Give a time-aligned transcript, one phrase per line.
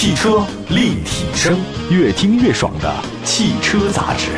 [0.00, 1.58] 汽车立体声，
[1.90, 4.30] 越听越爽的汽车杂志。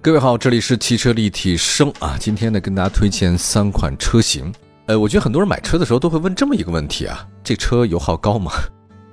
[0.00, 2.16] 各位好，这里是汽车立体声啊。
[2.18, 4.50] 今天呢，跟大家推荐三款车型。
[4.86, 8.50] 呃，我觉得很多人买车的时候都会问这么一个问题啊：这车油耗高吗？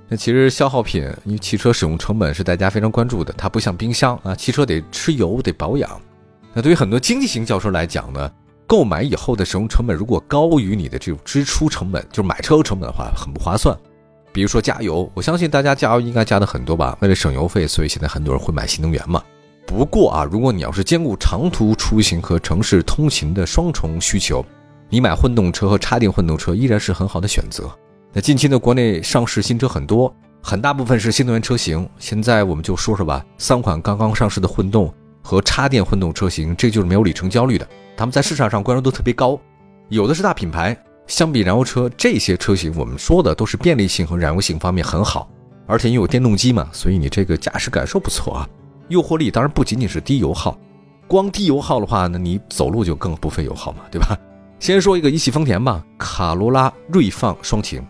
[0.07, 5.89] 那其实消耗品，因为汽车使用成本是大家非常关注的，它不像冰箱啊，汽车得吃油得保养。
[6.53, 8.31] 那对于很多经济型轿车来讲呢，
[8.69, 13.75] 购买以后的使用成本如果高于你的这种支出成本，就是买车成本的话，很不划算。
[14.31, 16.95] 比如说加油，我相信大家加油应该加的很多吧？
[17.01, 19.23] 为了省油费，所以现在很多人会买新能源嘛。
[19.65, 24.45] 不过啊，如果你要是兼顾长途出行和城市通勤的双重需求，
[24.87, 27.67] 你买混动车和插电混动车依然是很好的选择。
[28.13, 31.89] 那近期呢，国内上市新车很多，很大部分是新能源车型。
[31.97, 34.93] 现在我们就说说吧，三款刚刚上市的混动
[35.29, 37.67] 和插电混动车型，这就是没有里程焦虑的。
[37.95, 39.39] 他们在市场上关注度特别高，
[39.89, 40.75] 有的是大品牌。
[41.05, 45.29] 相比燃油车，这些车型我们说的都是便利性和燃油性方面很好，
[45.67, 48.49] 而且又有电动机嘛，所以你这个驾驶感受不错啊。
[48.87, 50.57] 诱惑力当然不仅仅是低油耗，
[51.07, 54.17] 光低油耗的话呢，你走路就更不费油耗嘛，对吧？
[54.59, 57.85] 先说一个一汽丰田吧，卡罗拉锐放双擎。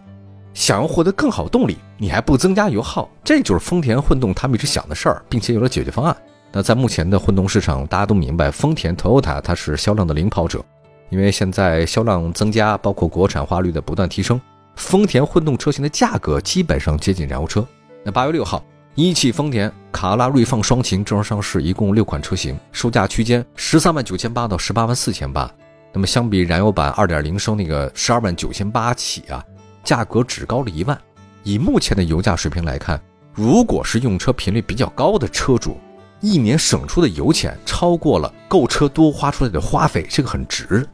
[0.53, 6.13] 想要获得更好动力，你还不增加油耗，这就是丰田混动他们一直想的事儿，并且有了解决方案。
[6.51, 10.63] 那在目前的混动市场，大家都明白，丰田、Toyota 它是销量的领跑者，
[11.09, 14.39] 因为现在销量增加，包括国产化率的不断提升，
[14.75, 17.65] 丰田混动车型的价格基本上接近燃油车。
[18.03, 18.63] 那八月六号，
[18.95, 25.49] 一汽丰田卡罗拉锐放双擎正式上市，一共六款车型，售价区间十三万九千八到十八万四千八。
[25.93, 29.43] 那么相比燃油版二点零升那个十二万九千八起啊。
[29.83, 30.99] 价格只高了一万，
[31.43, 32.99] 以目前的油价水平来看，
[33.33, 35.77] 如果是用车频率比较高的车主，
[36.21, 40.87] 一年省出的油钱超过了购车多花出来的花费，这个很值。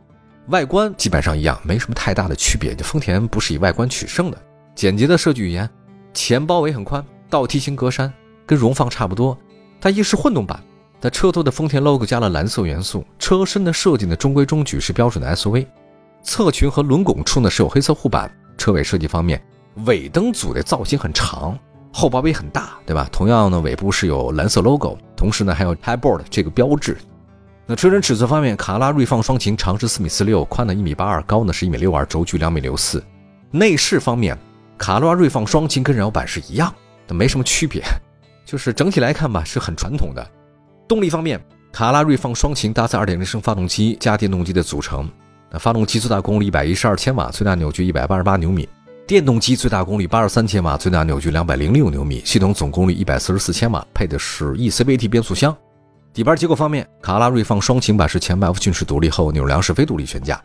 [0.49, 2.75] 外观基本上一样，没什么太大的区别。
[2.75, 4.37] 就丰田不是以外观取胜的，
[4.75, 5.67] 简洁的设计语言，
[6.13, 8.11] 前包围很宽，倒梯形格栅
[8.45, 9.35] 跟荣放差不多。
[9.81, 10.63] 它一是混动版，
[11.01, 15.65] 在车头的丰田 logo 加了蓝色元素，车身的设计呢中规中矩，是标准的 SUV。
[16.21, 18.31] 侧裙和轮拱处呢是有黑色护板。
[18.57, 19.43] 车尾设计方面，
[19.85, 21.57] 尾灯组的造型很长，
[21.97, 23.07] 后包围很大，对吧？
[23.09, 26.97] 同样呢，尾部是有蓝色 logo，同时呢还有 HiBoard 这个标志。
[27.65, 33.01] 那车身尺寸方面，卡罗拉锐放双擎长是四米四六，宽呢一米八二，高呢是一米六二，轴距两米六四。
[33.49, 34.37] 内饰方面，
[34.77, 36.69] 卡罗拉锐放双擎跟燃油版是一样，
[37.07, 37.81] 的，没什么区别，
[38.45, 40.31] 就是整体来看吧，是很传统的。
[40.89, 41.41] 动力方面，
[41.71, 45.09] 卡罗拉锐放双擎搭载二点零升发动机加电动机的组成。
[45.49, 48.67] 那发动机最大功率一百一十二千瓦，最大扭矩一百八十八牛米；
[49.07, 52.23] 电动机最大功率八十三千瓦，最大扭矩两百零六牛米。
[52.25, 55.55] 系统总功率一百四十四千瓦，配的是 eCVT 变速箱。
[56.11, 60.41] 底盘结构方面，卡罗拉锐放双擎版是前麦弗逊式独立后扭梁式非独立悬架。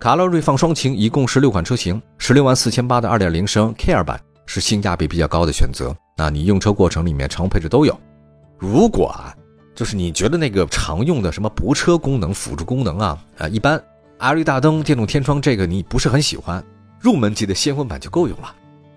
[0.00, 5.94] 卡罗拉锐放双擎一共是六款车型，十六万四千八的二点零升 Care 版是性价比比较高的选择。
[6.16, 7.96] 那你用车过程里面常用配置都有。
[8.58, 9.32] 如果啊，
[9.76, 13.80] 就是你觉得那个常用的什么泊车功能、辅助功能啊，啊一般。
[14.18, 16.64] LED 大灯、电动天窗，这个你不是很喜欢，
[17.02, 18.54] 入门级的先锋版就够用了。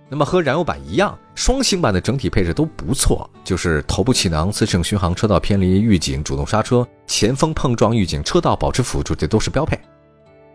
[0.08, 9.80] 那么和燃油版一样，双擎版的整体配置都不错，就是头部气囊、自适应巡航、车道偏离预警、主动刹车、前风碰撞预警、车道保持辅助，这都是标配。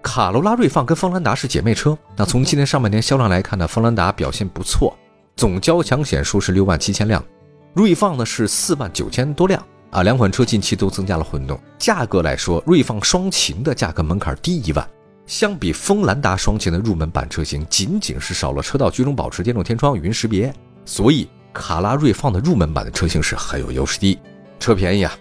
[0.00, 4.96] 卡罗拉锐放跟锋兰达是姐妹车，那从今年上半年销量来看呢，锋兰达表现不错，
[5.34, 7.22] 总交强险数是六万七千辆，
[7.74, 9.60] 锐放呢是四万九千多辆。
[9.90, 14.88] 啊，两款车近期都增加了混动，价格来说，锐放双擎的价格门槛低一万，
[15.30, 20.52] 相比锋兰达双擎的入门版车型，仅仅是少了车道居中保持、电动天窗、语音识别，
[20.84, 24.18] 所以卡拉锐放的入门版的车型是很有优势的，
[24.58, 25.16] 车便宜啊。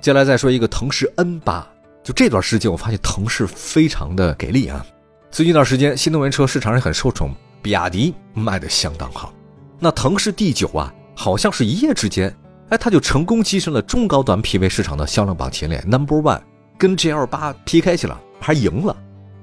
[0.00, 1.68] 接下来再说一个腾势 N 八，
[2.02, 4.82] 就这段时间我发现腾势非常的给力啊，
[5.30, 9.30] 最近一段时间新能源车市场上很受宠，比亚迪卖的相当好，
[9.78, 12.34] 那腾势 D 九啊，好像是一夜之间。
[12.70, 16.40] 哎，它就成功跻身了中高端 P V 市场的销量榜前列，Number One，
[16.78, 18.96] 跟 GL 八 PK 去了，还赢了。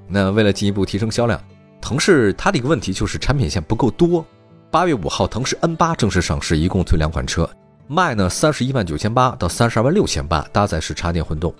[0.06, 1.40] 那为了进一步提升销量，
[1.80, 4.24] 腾势它的一个问题就是产品线不够多。
[4.70, 7.48] 八月五号，腾势 N 八正式上市，一共推两款车，
[7.88, 11.52] 卖呢三十一万九千八到三十二万六千八，搭载是插电混动。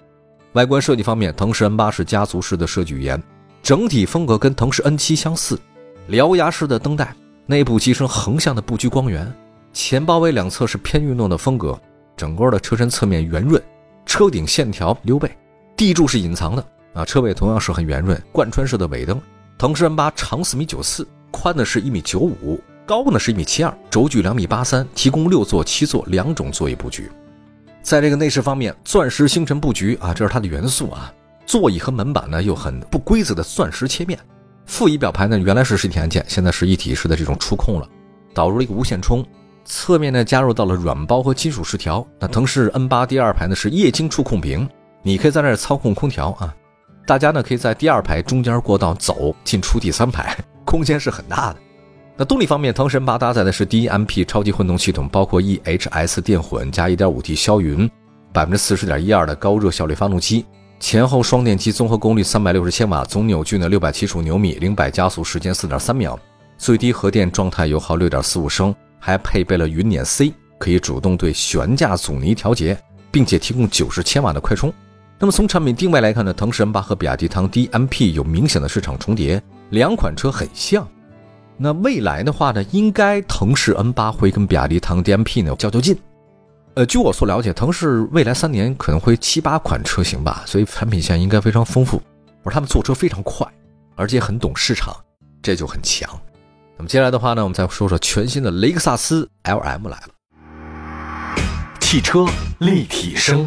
[0.52, 3.20] 外观设计方面，腾势 N 八是家族式的设计语言，
[3.62, 5.58] 整体风格跟腾势 N 七相似，
[6.08, 7.14] 獠牙式的灯带，
[7.46, 9.32] 内部机身横向的布局光源。
[9.72, 11.80] 前包围两侧是偏运动的风格，
[12.16, 13.60] 整个的车身侧面圆润，
[14.04, 15.30] 车顶线条溜背，
[15.76, 17.04] 地柱是隐藏的啊。
[17.04, 19.20] 车尾同样是很圆润，贯穿式的尾灯。
[19.58, 27.10] 腾势 N 八长四米九四，宽呢是一米九五，高呢是一米七二，轴距两米八三，提供六座、七座两种座椅布局。
[27.82, 31.12] 在这个内饰方面，钻石星辰布局啊，这是它的元素啊。
[31.46, 34.18] 座椅和门板呢又很不规则的钻石切面，
[34.66, 37.88] 副仪表盘呢原来是实体按键，现在是一体式的这种触控了，
[38.32, 39.24] 导入了一个无线充，
[39.64, 42.06] 侧面呢加入到了软包和金属饰条。
[42.18, 44.68] 那腾势 N 八第二排呢是液晶触控屏，
[45.02, 46.54] 你可以在那儿操控空调啊。
[47.10, 50.32] 大家呢可以在第二排中间过道走进出第三排，
[50.64, 51.58] 空间是很大的。
[52.16, 57.90] 那动力方面，腾势 N 八搭载的是 DMP 超级混动系统，包括 EHS 电混加 1.5T 消云，
[58.32, 60.46] 百分之四十点一二的高热效率发动机，
[60.78, 66.16] 前后双电机综合功率三百六十千瓦，总扭矩呢六百七十五牛米，零百加速时间四点三秒，
[66.58, 72.78] 最低核电状态油耗六点四五升，还配备了云辇 C，可以主动对悬架阻尼调节，
[73.10, 74.72] 并且提供九十千瓦的快充。
[75.22, 80.88] 那么从产品定位来看呢，腾势 N8 和比亚迪唐 DMP 有明显的市场重叠，两款车很像。
[81.58, 85.94] 那未来的话呢，应该腾势 N8 会跟比亚迪唐 DMP 呢较较劲。
[86.72, 92.00] 呃，据我所了解，腾势未来三年可能会七八款车型吧，所以产品线应该非常丰富。
[92.42, 93.46] 而他们做车非常快，
[93.96, 94.96] 而且很懂市场，
[95.42, 96.08] 这就很强。
[96.78, 100.08] 那么接下来的话呢，我们再说说全新的雷克萨斯 LM 来了。
[101.78, 102.24] 汽车
[102.58, 103.46] 立体声。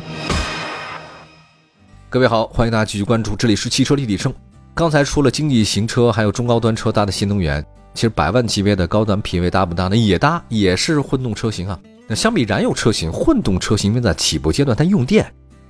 [2.14, 4.32] 各位好，欢迎大家继续关注，这里是汽车立体声。
[4.76, 7.66] 刚才除了经济型车，还有中高端车搭的新能源，
[7.96, 9.98] 其实百万级别的高端品位搭不搭呢？
[9.98, 11.80] 也搭，也是混动车型啊。
[12.08, 15.26] 那相比燃油车型，混动车型因为在起步阶段它用电，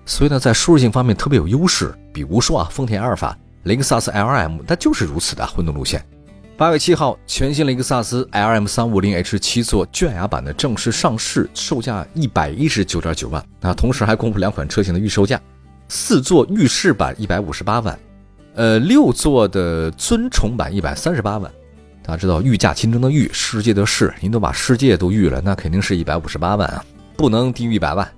[0.06, 1.96] 所以呢在舒适性方面特别有优势。
[2.14, 6.06] 比如说啊，丰田阿尔法、雷克萨斯 LM，它就是如此的混动路线。
[6.58, 13.42] 八月七号，全新雷克萨斯 LM 三五零 H 七座卷牙版的正式上市，售价一百一十九点九万。
[13.62, 15.40] 那同时还公布两款车型的预售价。
[15.96, 18.00] 四座浴室版一百五十八万，
[18.56, 21.52] 呃，六座的尊崇版一百三十八万。
[22.02, 26.84] 大家知道御驾亲征的御，世界的世，您都把世界都御了，那肯定是一百五十八万啊，
[27.16, 28.12] 不能低于一百万。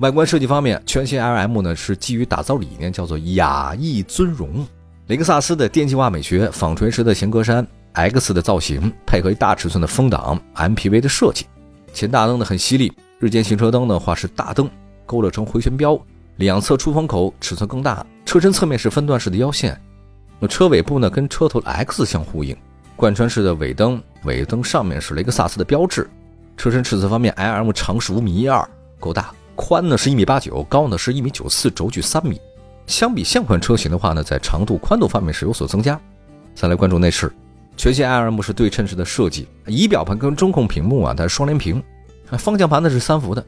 [0.00, 4.66] 外观设计方面，全新 LM 呢是基于打造理念叫做雅逸尊荣。
[5.06, 7.64] 雷克萨斯的电气化美学，纺锤式的前格栅
[7.94, 11.46] ，X 的造型，配合一大尺寸的风挡，MPV 的设计。
[11.94, 14.68] 前大灯呢很犀利，日间行车灯的话是大灯，
[15.06, 15.98] 勾勒成回旋镖。
[16.42, 19.80] 两侧出风口尺寸更大，车身侧面是分段式的腰线，
[20.40, 22.56] 那车尾部呢跟车头的 X 相呼应，
[22.96, 26.10] 贯穿式的尾灯，尾灯上面是雷克萨斯的标志。
[26.56, 28.68] 车身尺寸方面，LM 长是五米一二，
[28.98, 32.40] 够大，宽呢是一米八九，高呢是一米九四，轴距三米。
[32.88, 35.98] 相比现款车型的话呢，在长度、宽度方面是有所增加。
[36.56, 37.32] 再来关注内饰，
[37.76, 41.80] 全新 LM 是对称式的设计，仪表盘跟中控屏幕啊它是双联屏，
[42.36, 43.46] 方向盘呢是三幅的。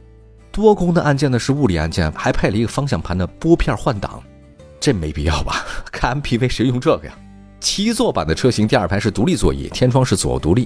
[0.55, 4.23] 多功能按键呢是物理按键，还配了一个方向盘的拨片换挡，
[4.79, 5.65] 这没必要吧？
[5.91, 7.13] 看 MPV 谁用这个呀？
[7.59, 10.65] 七座版的车型第二排是独立座椅，天窗是左右独立。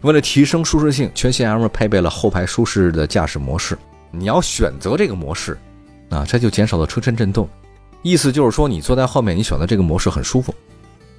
[0.00, 3.78] 为了提升舒适性，全新 M 配备了后排舒适的驾驶模式。
[4.10, 5.56] 你要选择这个模式，
[6.08, 7.48] 啊，这就减少了车身震动。
[8.02, 10.52] 意思就是说，你坐在后面，你选择这个模式很舒服。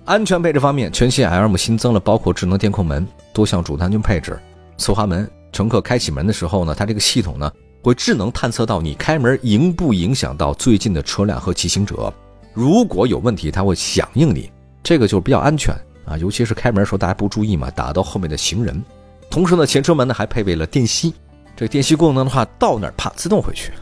[0.03, 4.38] 安全配置方面，全新 L 新增了包括智能电控门、多项主动安全配置、
[4.77, 5.29] 侧滑门。
[5.53, 7.50] 乘客开启门的时候呢，它这个系统呢。
[7.83, 12.12] 会智能探测到你开门影不影响到最近的车辆和骑行者，
[12.53, 14.50] 如果有问题，它会响应你，
[14.81, 15.75] 这个就比较安全
[16.06, 18.81] 啊，尤其是开门的时候大家不注意嘛，打到后面的行人。
[19.30, 21.13] 同时呢，前车门呢还配备了电吸，
[21.57, 23.74] 这电吸功能的话，到哪儿啪自动回去。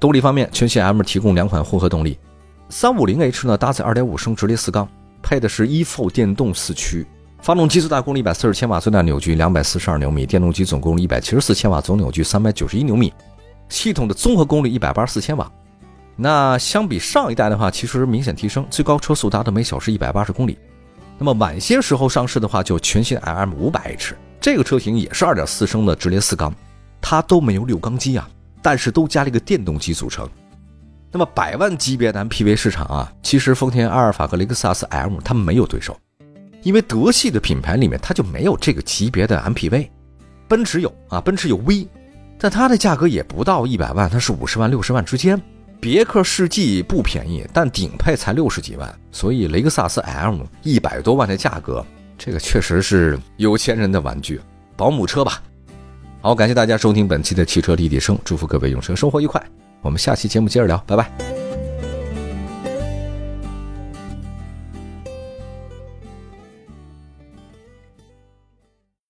[0.00, 2.18] 动力方面，全系 M 提供两款混合动力
[2.70, 4.88] ，350h 呢搭载2.5升直列四缸，
[5.22, 7.06] 配的是 EFO 电动四驱。
[7.42, 13.12] 发动机最大功率140千瓦，最大扭矩242牛米；电动机总功率174千瓦，总扭矩391牛米。
[13.68, 15.50] 系统的综合功率一百八十四千瓦，
[16.14, 20.58] 那相比上一代的话，其实明显提升，最高车速达到每小时一百八十公里。
[21.18, 26.54] 那么晚些时候上市的话，就全新 LM 五百 H 这个车型也是二点四升的直列四缸，
[27.00, 28.28] 它都没有六缸机啊，
[28.62, 30.28] 但是都加了一个电动机组成。
[31.10, 35.98] 那么百万级别的 MPV 市场啊，其实丰田阿尔法和雷克萨斯 M 它没有对手，
[36.62, 39.88] 因为德系的品牌里面它就没有这个级别的 MPV，
[40.46, 41.88] 奔驰有啊，奔驰有 V。
[42.38, 45.40] 但它的价格也不到一百万，它是五十万六十万之间。
[45.80, 51.84] 别克世纪不便宜，但顶配才六十几万，所以雷克萨斯 M 一百多万的价格，
[52.16, 54.40] 这个确实是有钱人的玩具，
[54.76, 55.42] 保姆车吧。
[56.22, 59.40] 好，感谢大家收听本期的汽车立体声，祝福各位用车生活愉快。
[59.82, 61.45] 我们下期节目接着聊，拜拜。